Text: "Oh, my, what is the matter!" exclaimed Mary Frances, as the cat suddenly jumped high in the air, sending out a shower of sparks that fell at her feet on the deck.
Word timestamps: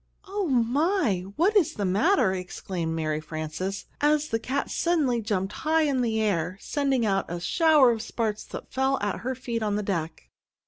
"Oh, 0.27 0.47
my, 0.47 1.25
what 1.35 1.55
is 1.55 1.75
the 1.75 1.85
matter!" 1.85 2.33
exclaimed 2.33 2.95
Mary 2.95 3.21
Frances, 3.21 3.85
as 4.01 4.29
the 4.29 4.39
cat 4.39 4.71
suddenly 4.71 5.21
jumped 5.21 5.53
high 5.53 5.83
in 5.83 6.01
the 6.01 6.19
air, 6.19 6.57
sending 6.59 7.05
out 7.05 7.31
a 7.31 7.39
shower 7.39 7.91
of 7.91 8.01
sparks 8.01 8.43
that 8.45 8.73
fell 8.73 8.97
at 8.99 9.19
her 9.19 9.35
feet 9.35 9.61
on 9.61 9.75
the 9.75 9.83
deck. 9.83 10.31